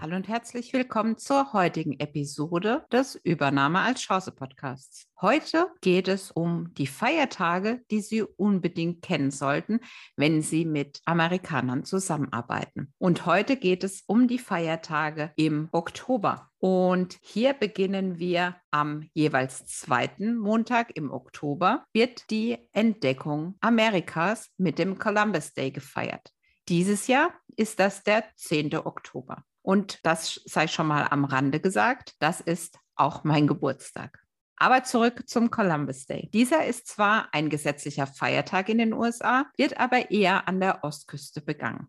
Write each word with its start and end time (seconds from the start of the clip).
Hallo 0.00 0.14
und 0.14 0.28
herzlich 0.28 0.72
willkommen 0.72 1.18
zur 1.18 1.52
heutigen 1.52 1.98
Episode 1.98 2.84
des 2.92 3.16
Übernahme 3.16 3.80
als 3.80 4.02
Chance 4.02 4.30
Podcasts. 4.30 5.08
Heute 5.20 5.66
geht 5.80 6.06
es 6.06 6.30
um 6.30 6.72
die 6.74 6.86
Feiertage, 6.86 7.80
die 7.90 8.00
Sie 8.00 8.22
unbedingt 8.22 9.02
kennen 9.02 9.32
sollten, 9.32 9.80
wenn 10.14 10.40
Sie 10.40 10.64
mit 10.64 11.00
Amerikanern 11.04 11.84
zusammenarbeiten. 11.84 12.94
Und 12.98 13.26
heute 13.26 13.56
geht 13.56 13.82
es 13.82 14.04
um 14.06 14.28
die 14.28 14.38
Feiertage 14.38 15.32
im 15.34 15.68
Oktober. 15.72 16.48
Und 16.58 17.18
hier 17.20 17.52
beginnen 17.52 18.20
wir 18.20 18.54
am 18.70 19.10
jeweils 19.14 19.66
zweiten 19.66 20.36
Montag 20.36 20.96
im 20.96 21.10
Oktober, 21.10 21.84
wird 21.92 22.30
die 22.30 22.56
Entdeckung 22.70 23.56
Amerikas 23.60 24.52
mit 24.58 24.78
dem 24.78 24.96
Columbus 24.96 25.54
Day 25.54 25.72
gefeiert. 25.72 26.32
Dieses 26.68 27.08
Jahr 27.08 27.32
ist 27.56 27.80
das 27.80 28.04
der 28.04 28.22
10. 28.36 28.76
Oktober. 28.76 29.42
Und 29.68 30.00
das 30.02 30.40
sei 30.46 30.66
schon 30.66 30.86
mal 30.86 31.08
am 31.10 31.26
Rande 31.26 31.60
gesagt, 31.60 32.14
das 32.20 32.40
ist 32.40 32.78
auch 32.96 33.22
mein 33.24 33.46
Geburtstag. 33.46 34.24
Aber 34.56 34.82
zurück 34.84 35.28
zum 35.28 35.50
Columbus 35.50 36.06
Day. 36.06 36.30
Dieser 36.32 36.64
ist 36.64 36.86
zwar 36.86 37.28
ein 37.32 37.50
gesetzlicher 37.50 38.06
Feiertag 38.06 38.70
in 38.70 38.78
den 38.78 38.94
USA, 38.94 39.44
wird 39.58 39.78
aber 39.78 40.10
eher 40.10 40.48
an 40.48 40.58
der 40.58 40.84
Ostküste 40.84 41.42
begangen. 41.42 41.88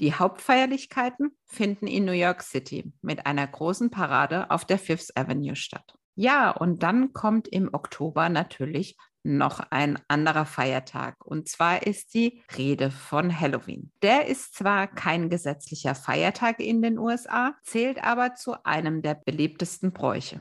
Die 0.00 0.12
Hauptfeierlichkeiten 0.12 1.30
finden 1.46 1.86
in 1.86 2.04
New 2.04 2.10
York 2.10 2.42
City 2.42 2.92
mit 3.00 3.24
einer 3.26 3.46
großen 3.46 3.92
Parade 3.92 4.50
auf 4.50 4.64
der 4.64 4.80
Fifth 4.80 5.16
Avenue 5.16 5.54
statt. 5.54 5.99
Ja, 6.14 6.50
und 6.50 6.82
dann 6.82 7.12
kommt 7.12 7.48
im 7.48 7.72
Oktober 7.72 8.28
natürlich 8.28 8.96
noch 9.22 9.60
ein 9.70 9.98
anderer 10.08 10.46
Feiertag. 10.46 11.14
Und 11.24 11.48
zwar 11.48 11.86
ist 11.86 12.14
die 12.14 12.42
Rede 12.56 12.90
von 12.90 13.38
Halloween. 13.38 13.92
Der 14.02 14.26
ist 14.26 14.54
zwar 14.54 14.86
kein 14.86 15.28
gesetzlicher 15.28 15.94
Feiertag 15.94 16.60
in 16.60 16.82
den 16.82 16.98
USA, 16.98 17.54
zählt 17.62 18.02
aber 18.02 18.34
zu 18.34 18.64
einem 18.64 19.02
der 19.02 19.14
beliebtesten 19.14 19.92
Bräuche. 19.92 20.40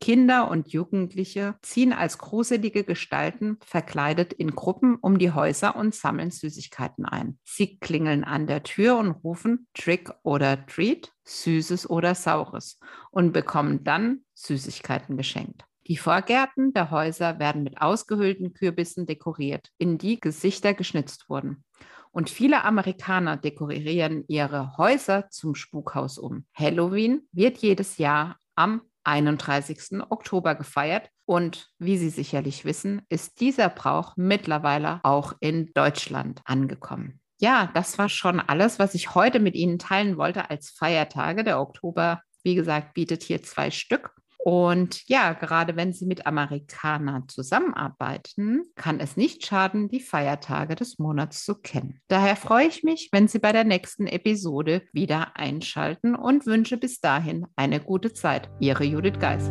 Kinder 0.00 0.50
und 0.50 0.68
Jugendliche 0.68 1.56
ziehen 1.62 1.92
als 1.92 2.18
gruselige 2.18 2.84
Gestalten 2.84 3.58
verkleidet 3.64 4.32
in 4.32 4.54
Gruppen 4.54 4.96
um 4.96 5.18
die 5.18 5.32
Häuser 5.32 5.76
und 5.76 5.94
sammeln 5.94 6.30
Süßigkeiten 6.30 7.04
ein. 7.04 7.38
Sie 7.44 7.78
klingeln 7.78 8.24
an 8.24 8.46
der 8.46 8.62
Tür 8.62 8.96
und 8.96 9.10
rufen 9.10 9.68
Trick 9.74 10.10
oder 10.22 10.66
Treat, 10.66 11.12
Süßes 11.24 11.88
oder 11.88 12.14
Saures 12.14 12.78
und 13.10 13.32
bekommen 13.32 13.84
dann 13.84 14.24
Süßigkeiten 14.34 15.16
geschenkt. 15.16 15.64
Die 15.86 15.96
Vorgärten 15.96 16.72
der 16.72 16.90
Häuser 16.90 17.38
werden 17.38 17.62
mit 17.62 17.80
ausgehöhlten 17.80 18.52
Kürbissen 18.52 19.06
dekoriert, 19.06 19.70
in 19.76 19.98
die 19.98 20.18
Gesichter 20.18 20.72
geschnitzt 20.72 21.28
wurden. 21.28 21.64
Und 22.12 22.30
viele 22.30 22.64
Amerikaner 22.64 23.36
dekorieren 23.36 24.24
ihre 24.28 24.76
Häuser 24.76 25.28
zum 25.30 25.54
Spukhaus 25.54 26.18
um. 26.18 26.44
Halloween 26.54 27.28
wird 27.32 27.58
jedes 27.58 27.98
Jahr 27.98 28.36
am 28.54 28.82
31. 29.04 30.02
Oktober 30.10 30.54
gefeiert. 30.54 31.10
Und 31.24 31.68
wie 31.78 31.96
Sie 31.96 32.10
sicherlich 32.10 32.64
wissen, 32.64 33.02
ist 33.08 33.40
dieser 33.40 33.68
Brauch 33.68 34.14
mittlerweile 34.16 35.00
auch 35.02 35.34
in 35.40 35.70
Deutschland 35.74 36.40
angekommen. 36.44 37.20
Ja, 37.40 37.70
das 37.72 37.96
war 37.98 38.08
schon 38.08 38.40
alles, 38.40 38.78
was 38.78 38.94
ich 38.94 39.14
heute 39.14 39.40
mit 39.40 39.54
Ihnen 39.54 39.78
teilen 39.78 40.18
wollte 40.18 40.50
als 40.50 40.70
Feiertage. 40.70 41.42
Der 41.42 41.60
Oktober, 41.60 42.20
wie 42.42 42.54
gesagt, 42.54 42.94
bietet 42.94 43.22
hier 43.22 43.42
zwei 43.42 43.70
Stück. 43.70 44.14
Und 44.44 45.06
ja, 45.08 45.32
gerade 45.34 45.76
wenn 45.76 45.92
Sie 45.92 46.06
mit 46.06 46.26
Amerikanern 46.26 47.28
zusammenarbeiten, 47.28 48.62
kann 48.74 49.00
es 49.00 49.16
nicht 49.16 49.44
schaden, 49.46 49.88
die 49.88 50.00
Feiertage 50.00 50.74
des 50.74 50.98
Monats 50.98 51.44
zu 51.44 51.56
kennen. 51.56 52.00
Daher 52.08 52.36
freue 52.36 52.66
ich 52.66 52.82
mich, 52.82 53.10
wenn 53.12 53.28
Sie 53.28 53.38
bei 53.38 53.52
der 53.52 53.64
nächsten 53.64 54.06
Episode 54.06 54.82
wieder 54.92 55.36
einschalten 55.36 56.14
und 56.14 56.46
wünsche 56.46 56.76
bis 56.76 57.00
dahin 57.00 57.46
eine 57.56 57.80
gute 57.80 58.12
Zeit. 58.12 58.48
Ihre 58.60 58.84
Judith 58.84 59.18
Geis. 59.20 59.50